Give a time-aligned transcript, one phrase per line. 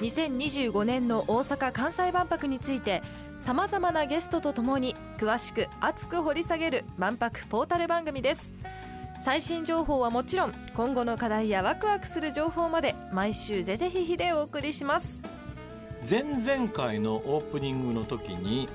[0.00, 3.02] 2025年の大阪・関西万博について
[3.36, 8.52] さまざまなゲストとともに詳しく熱く掘り下げる万博ポータル番組です。
[9.22, 15.22] 最新情報はもちろん今後の課題やワクワクする情報まで毎週ぜぜひひでお送りします。
[16.08, 18.70] 前々回のオープニングの時に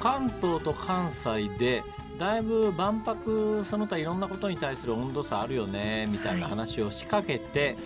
[0.00, 1.82] 関東と関西で
[2.18, 7.76] だいぶ万博その他いろんなことに対する温度差あるよねみたいな話を仕掛けて、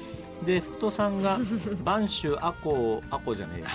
[0.45, 3.68] で福戸さんが播州赤穂赤穂じゃねえや。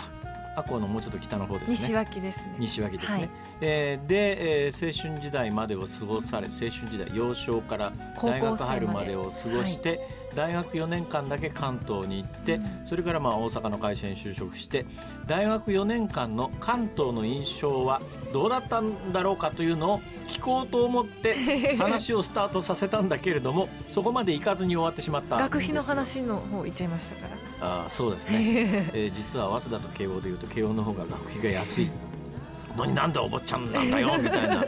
[0.54, 1.74] 赤穂のもうちょっと北の方ですね。
[1.76, 2.56] 西脇ですね。
[2.60, 3.30] 西脇ですね、はい。
[3.62, 10.02] えーで、えー青春時代までを過ごされ青春時代幼少から大学入るまでを過ごして、
[10.36, 12.88] 大学4年間だけ関東に行って、うん。
[12.88, 14.86] それからまあ大阪の会社に就職して
[15.28, 18.02] 大学4年間の関東の印象は
[18.34, 21.36] どうだったんだろうかというのを聞こうと思って
[21.78, 25.38] 話をスタートさせたんだけれどもそこまで行かずに終わってしまった。
[25.38, 27.84] 学費の話の方行っちゃいましたから。
[27.84, 28.38] あーそうですね。
[28.94, 31.92] えー実は早稲田と慶応でいうと慶応の方が学費が安い。
[32.76, 34.64] のになんでお坊ちゃんなんだよみたいな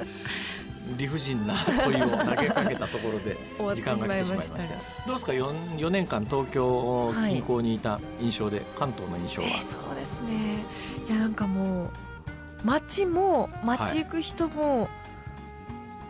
[1.03, 3.37] 理不尽な問いを投げかけたところで
[3.75, 4.57] 時間が来てしまいました。
[4.57, 10.63] どうですか？4, 4年間東京近郊にいた印象で、関東の印象は、えーそうですね。
[11.09, 11.89] いやなんかもう
[12.63, 14.89] 街も街行く人も、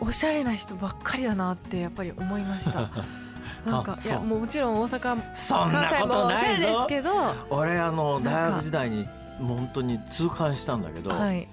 [0.00, 2.90] おしゃれな人ばっかりだなってやっぱり思いました。
[3.66, 7.10] なんかいやもちろん大阪そん関西なこともおしゃれですけど
[7.48, 11.48] 俺あの大学時代に本当に痛感したんだけど、はい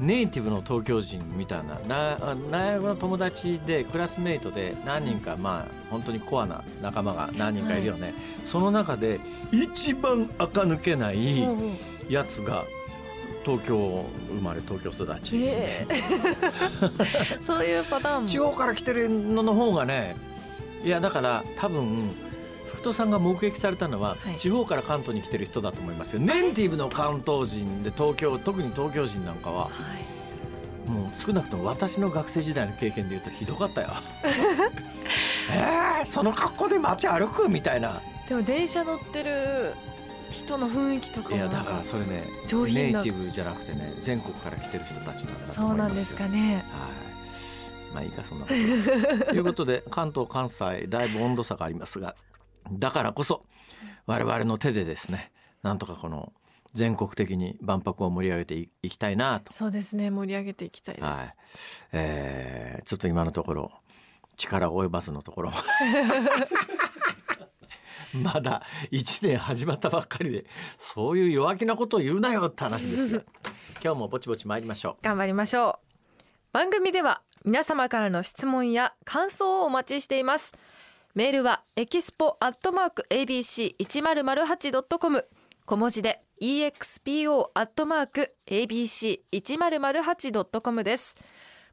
[0.00, 2.16] ネイティブの東京人みたいなな
[2.50, 9.20] 大学の友達でクラスメイトで何人かまあ本当にコアな仲間が何人かいるよね、その中で
[9.52, 11.46] 一番垢抜けない
[12.08, 12.64] やつが
[13.44, 15.96] 東京生まれ東京育ち、ええ。
[17.40, 18.28] そういうパターンも。
[18.28, 20.16] 地方から来てるのの方がね
[20.84, 22.10] いやだから多分
[22.70, 30.10] 福戸さんが目撃されたのは、はい地方から関東に来てる人だと思いますよネイティブの関東人で東京特に東京人なんかははい
[30.90, 33.90] もう少なくとも私の学生時代の経験でいうとひどかったよ。
[35.52, 38.00] えー、その格好で街歩くみたいな。
[38.28, 39.74] でも電車乗ってる
[40.30, 47.94] 人の雰囲気とかいやだからそれね上品なネイティブじゃなくてね全国から来てる人たちなんだとそうなんですかねはい。
[47.94, 49.24] まあいいかそんなこと。
[49.26, 52.14] ということで関東関西だいぶ温度差がありますが
[52.72, 53.44] だからこそ
[54.06, 55.32] 我々の手でですね
[55.62, 56.32] なんとかこの
[56.72, 59.52] 全国的に万博を盛り上げていいきたいなと。
[59.52, 61.28] そうですね盛り上げていきたいです、はい、
[61.92, 63.72] えーちょっと今のところ
[64.36, 65.52] 力及ばずのところ
[68.14, 70.46] まだ1年始まったばっかりで
[70.78, 73.22] そういう弱気なことを言うなよって話ですよ。
[73.82, 75.90] 今日もぼちぼち参りましょ頑張りましょう。
[76.52, 80.54] 番組では皆様からの質問や感想をお待ちしています
[81.12, 85.26] メールはエキスポアットマーク ABC1008.com
[85.66, 91.16] 小文字で expo アットマーク ABC1008.com です。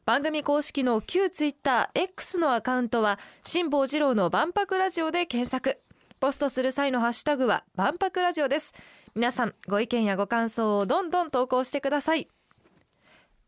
[0.06, 5.82] 番組公式の旧ツイッター X のアカウントは辛坊治郎の万博ラジオで検索。
[6.20, 8.74] ポストする際のハッシュタグは万博ラジオです。
[9.14, 12.28] 皆さんご意見やご感想をどんどん投稿してください。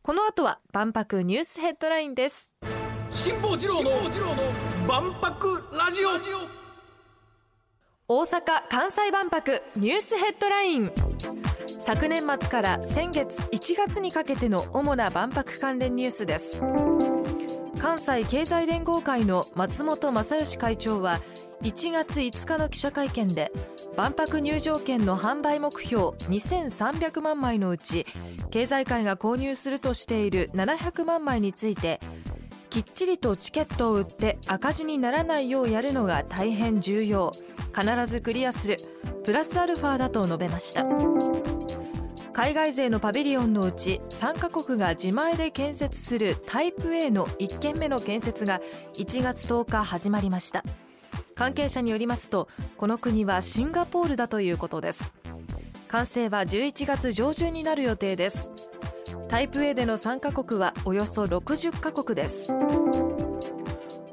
[0.03, 2.51] この後は万博ニュースヘッドラインです。
[3.11, 3.89] 辛坊治郎の
[4.89, 6.09] 万博ラジオ。
[8.07, 8.41] 大阪・
[8.71, 10.91] 関西万博ニュースヘッドライン。
[11.79, 16.63] 昨年末から先月1月にかけての主な万博関連ニュースです。
[17.79, 21.21] 関西経済連合会の松本正義会長は
[21.61, 23.51] 1月5日の記者会見で
[23.95, 28.07] 万博入場券の販売目標2300万枚のうち
[28.49, 31.99] 経済界が購入するとしている700万枚について
[32.69, 37.31] きっちりとチケットを売って赤字にならないようやるのが大変重要。
[37.75, 38.77] 必ずクリアする。
[39.25, 40.85] プラスアルファだと述べました。
[42.31, 48.61] 海外勢のパビリオンのうち3カ国が自前で建設するタイプ A の1軒目の建設が
[48.93, 50.63] 1月10日始まりました。
[51.35, 55.13] 関係者によりますとこの国はシンガポールだということです。
[55.87, 58.51] 完成は11月上旬になる予定です。
[59.29, 62.51] タイプ A での参加国はおよそ60カ国です。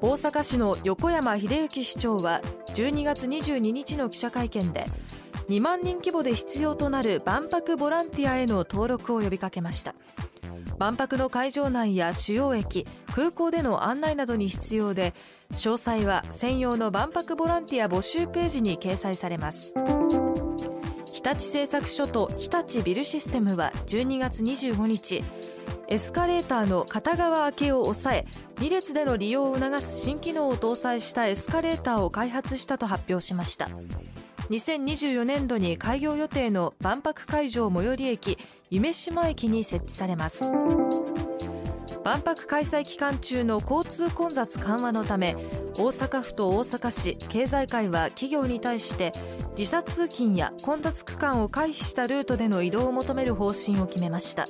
[0.02, 2.42] 大阪市の横山秀幸市長は
[2.74, 4.84] 12月22日の記者会見で
[5.48, 9.94] 2万人規模で必要となる万博ボランティアへの登録を呼びかけました。
[10.78, 15.14] 万博の会場内や主要駅空港での案内などに必要で
[15.52, 19.72] 詳細は専用の万博ボランティア募集ページに掲載されます。
[21.26, 25.24] 立製作所と日立ビルシステムは12月25日
[25.88, 28.26] エスカレーターの片側開けを抑え
[28.56, 33.68] 2列での利用を促す新機能を搭載したエスカレーターを開発したと発表しました。
[34.50, 38.38] 2024年度に開業予定の万博会場最寄り駅
[38.70, 40.44] 夢島駅に設置されます。
[42.06, 45.34] 万博開催期間中の交通混雑緩和のため
[45.76, 49.10] 大阪府と大阪市経済界は企業に対して
[49.56, 54.46] 時差通勤や混雑区間を回避したルートでの移動を求める方針を決めました。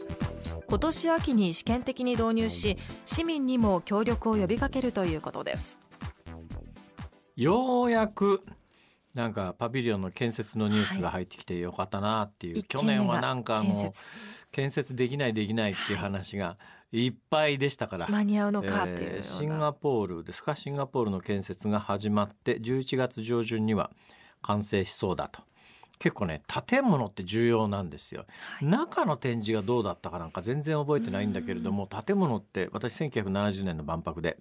[0.69, 2.77] 今年秋に試験的に導入し
[3.07, 5.79] 市民にも協力を呼びかけるということです。
[7.37, 8.43] ようやく
[9.15, 13.93] なんかパビリオンの建設のニュースが入ってきてよかったなっていう、はい、去年はなんかもう
[14.53, 16.59] 建設できないできないっていう話が
[16.93, 18.09] いっぱいでしたから。
[18.09, 20.57] 間に合うのかっていう、えー、シンガポールですか？
[20.57, 23.91] シンガポールの建設が始まって11月上旬には
[24.43, 25.43] 完成しそうだと。
[25.99, 28.27] 結構ね建物って重要なんですよ、
[28.59, 34.37] はい、中の展示がどうだったかなんか全然覚えてないんだけれども建物って私1970年の万博で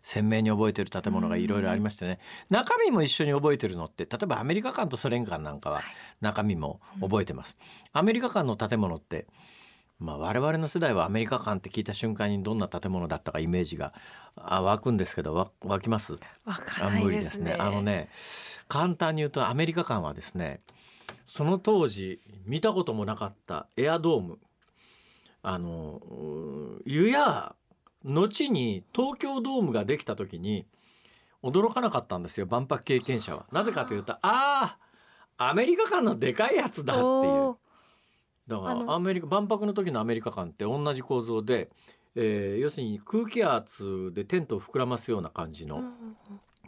[0.00, 2.20] 鮮明に覚えてる建物がいろいろありましてね。
[2.50, 5.82] 中身も一緒に覚えてるのって例えばアメリカ館とソ連館なんかは
[6.20, 7.56] 中身も覚えてます。
[7.92, 9.26] アメリカ館の建物って
[10.04, 13.94] まあ、我々の世代はアメリカ館って聞いた瞬間にどんな建物だったかイメージが
[14.36, 16.18] 湧くんですけど湧きます？
[16.44, 17.56] 湧かないですね。
[17.58, 18.10] あのね
[18.68, 20.60] 簡単に言うとアメリカ館はですね
[21.24, 24.38] その当時見たこともなかったエアドーム。
[25.42, 26.00] あの
[26.84, 27.54] 湯や
[28.04, 30.66] 後に東京ドームができた時に
[31.42, 33.46] 驚かなかったんですよ万博経験者は。
[33.52, 34.18] なぜかというとあ。
[34.22, 34.78] あ
[35.36, 37.56] アメリカ館のでかいやつだっていう。
[38.46, 41.70] だからアメリカ万博の時のアメリカ館って同じ構造で、
[42.14, 45.82] えー、要するに空気圧でテントを膨らますような感じの、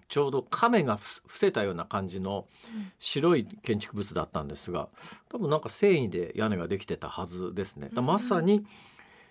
[0.08, 2.46] ちょうど亀が伏せたような感じの
[2.98, 4.88] 白い建築物だったんですが
[5.28, 7.90] 多分なんか繊維で屋根ができてたはずですね。
[7.92, 8.64] まさに、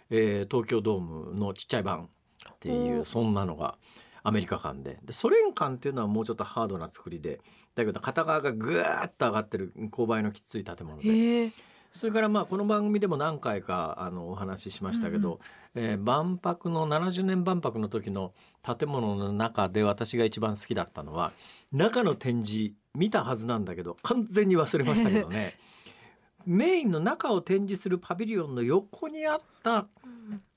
[0.09, 2.09] えー、東京ドームのちっちゃい版
[2.50, 3.77] っていうそんなのが
[4.24, 5.00] アメリカ館で。
[5.03, 7.39] でソ連館っていうのはもうちょっとハードな作りで
[7.75, 11.51] だけど片側がぐーっと上がってる勾配のきつい建物で。
[11.95, 15.39] それからまあこの番組でも何回かあのお話ししましたけど、
[15.75, 21.31] うん、えー、万博の70年万博の時の建物の中で私が一番好きだったのは
[21.71, 25.57] 中の展示見たはずなんだけど完全に忘れましたけどね。
[26.45, 29.88] メインの中を展示するパビリオンの横にあった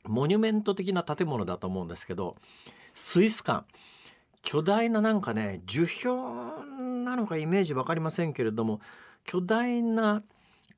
[0.04, 2.36] モニュメント的な建物だと思うんですけど
[2.92, 3.64] スイス館。
[4.42, 8.80] 巨大ななんかね樹氷なのかイメージ分かりませんけれども
[9.24, 10.22] 巨大な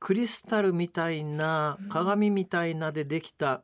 [0.01, 3.61] クリスタルみたいな鏡みたいなでできた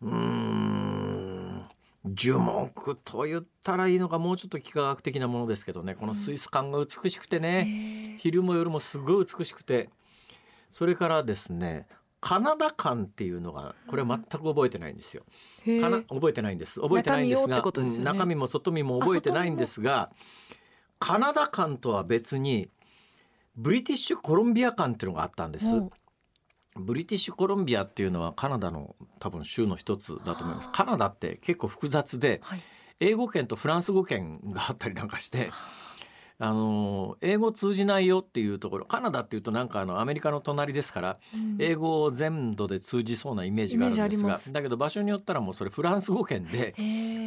[0.00, 1.62] うん
[2.06, 5.94] 樹木と言ったらいいのかもうちょっと幾何学的なものですけどね。
[5.94, 9.90] このスイス感が美しくてね、昼も夜もすごい美しくて。
[10.72, 11.86] それからですね
[12.20, 15.22] カナダ館っていうのがこれは全く覚えてないんですよ。
[15.80, 16.80] かな覚えてないんです。
[16.80, 20.10] 覚えてないんですが、ね、中身も外身も覚えてないんですが
[20.98, 22.70] カナダ館とは別に
[23.56, 25.66] ブリティッシュコロンビア館っていうのがあったんです。
[26.74, 30.70] ブリティッシュコロンビアっていうのはカナダの多分州の一つだと思います。
[30.72, 32.60] カナダって結構複雑で、はい、
[33.00, 35.50] 英語圏とフランス語圏があったりなんかして。
[35.52, 36.52] あ。
[36.52, 46.74] の英語通じないよっていうところカナダっていうとなんかあのアメリカの隣ですから、うん、英語を全土で通じそうなイメージがあるんですがだけど場所によったらもうそれフランス語圏で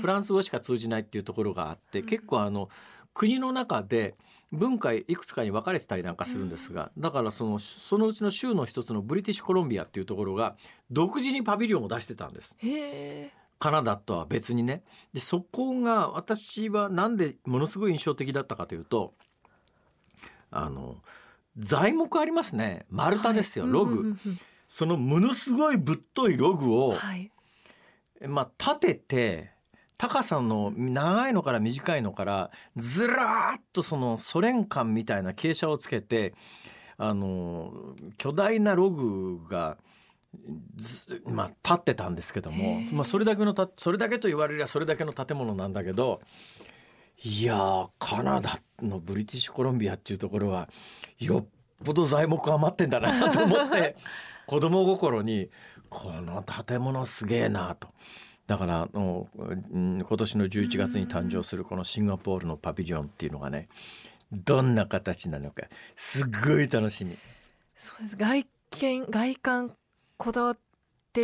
[0.01, 2.67] フランス語しか通じないっていうところがあって、結構あの
[3.15, 4.15] 国の中で
[4.51, 10.55] 文化いくつかに分かれてたりなんかするんですが、だからそのそのうちの州の一つのブリティッシュコロンビアっていうところが
[10.91, 12.55] 独自にパビリオンを出してたんです。
[13.57, 14.84] カナダとは別にね。
[15.13, 19.13] でそこが私はなんでものすごい印象的だったかというと
[20.51, 20.98] あの
[21.57, 22.86] 材木ありますね。
[22.89, 24.17] 丸太ですよ、はい、ログ、
[24.67, 27.31] そのものすごいぶっといログを、はい、
[28.27, 29.54] まあ立てて
[29.97, 36.33] 高さの長いのから短いのからずらーっとそのソ連館みたいな傾斜をつけて
[36.97, 39.77] あの巨大なログが
[41.25, 46.19] まあ、立ってたんですけども、まあ、それだけのたそれだけと言われりゃそれだけの建物なんだけど
[47.23, 50.69] いやカナダのブリティッシュコロンビアっていうところは
[51.19, 51.45] よっ
[51.83, 53.95] ぽど材木余ってんだなと思って
[54.45, 55.49] 子供心に
[55.89, 57.87] この建物すげえなと。
[58.47, 63.67] だからの、今年の11月に誕生するこのシンガポールのパビリオンっていうのがね
[64.31, 65.63] どんな形なのか
[65.95, 67.17] すっごい楽しみ。
[67.75, 68.17] そうです。
[68.17, 69.75] 外見外観
[70.17, 70.65] こだわって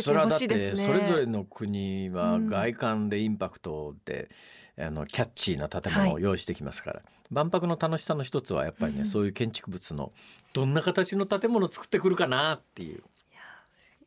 [0.00, 0.84] ほしいですね。
[0.84, 4.30] それぞれの国は外観でインパクトで、
[4.78, 10.12] うん、あのキャッチーな建物を用意してきますから、はい、万博の楽しさの一つはやっぱりね、うん、そういう建築物の
[10.54, 13.02] どんな形の建物を作ってくるかなっていう。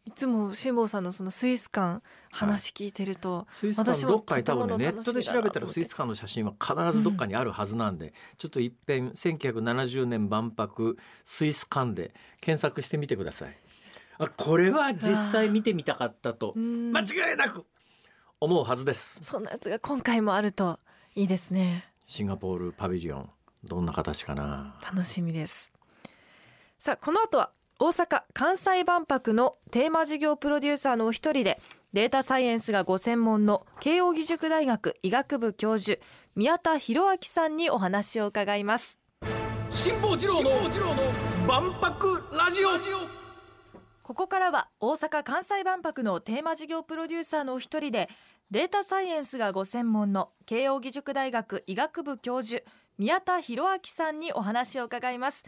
[0.05, 13.57] いつも辛坊さんのそのスイス館話聞いてると、はい、スイス館どっかに多分ねネットで調べたらスイス館の写真は必ずどっかにあるはずなんで、うん、ちょっといっぺん1970年万博スイス館で検索してみてください。
[14.17, 17.65] あこれは実際見てみたかったと間違いなく
[18.39, 19.17] 思うはずです。
[19.21, 20.79] そんなやつが今回もあると
[21.15, 21.91] いいですね。
[22.05, 23.29] シンガポールパビリオン
[23.63, 24.75] どんな形かな。
[24.83, 25.73] 楽しみです。
[26.77, 31.59] さあこの後は大阪・関西万博のテーマ事業プロデューサーのお一人で
[31.91, 35.99] データサイエンスがご専門の慶應義塾大学医学部教授
[36.35, 38.97] 宮田博明さんにお話を伺います。
[39.71, 40.51] 辛坊治郎の
[41.45, 42.69] 万博ラジオ。
[44.03, 48.07] ここからは大阪・関西万博のテーマ事業プロデューサーのお一人で
[48.51, 52.63] データサイエンスがご専門の慶應義塾大学医学部教授
[52.97, 55.43] 宮田博明さんにお話を伺います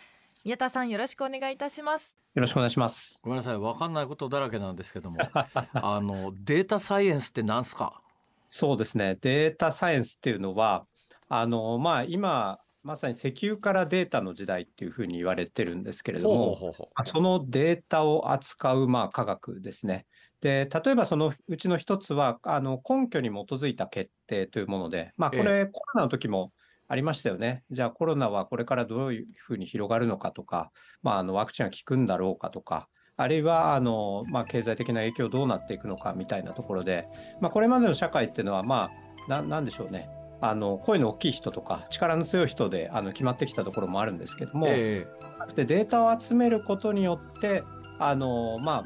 [0.45, 2.15] 宮田さんよろしくお願いいたします。
[2.35, 3.19] よろしくお願いします。
[3.23, 3.57] ごめんなさい。
[3.57, 5.17] わかんないことだらけなんですけども。
[5.73, 8.01] あのデータサイエンスって何すか？
[8.49, 9.17] そうですね。
[9.21, 10.85] データサイエンスっていうのは
[11.27, 16.75] あのまあ今まさに石油からデータの時代っていうふうに言われてるんですけれども、
[17.05, 20.05] そのデータを扱うまあ科学ですね。
[20.39, 26.53] で例えばそのうちの一つはあの根拠に基づいた決定というもので、まあ、これ、コロナの時も
[26.87, 27.63] ありましたよね。
[27.69, 30.71] じゃあコロナはこれからどういうふうに広がるのかとか、
[31.03, 37.07] まあ、あのワクチンが効くんだろうかとか、あるいはあの、まあ、経済的な影響どうなっていくのかみたいなところで、
[37.41, 38.91] まあ、これまでの社会っていうのは、ま
[39.27, 40.09] あ、ななんでしょうね。
[40.39, 47.63] あの声の大きい人とか力の強い人であの決まってきたところもあるんですけども、えー、でデータを集めることによって
[47.97, 48.85] あの、ま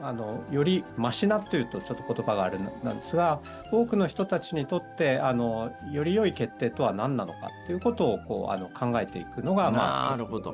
[0.00, 3.40] あのよりマシなというとちょっと言葉があるなんですが
[3.72, 10.50] 多くの人たちにとってあのより良い決定とは何なのかということをこうあの考えていくのが、まあ、なるほど。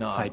[0.00, 0.32] はい、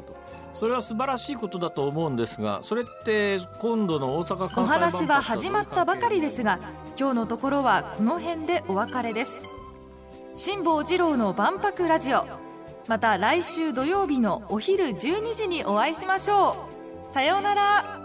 [0.54, 6.60] それは素晴らしいことだと思うんですがそれって今度の大阪お話は始まったばかりですが
[7.00, 9.40] 今日のところはこの辺でお別れです。
[10.38, 12.26] 辛坊治郎の万博ラジオ。
[12.88, 16.70] また来週土曜日のお昼12時にお会いしましょ
[17.10, 17.12] う。
[17.12, 18.05] さようなら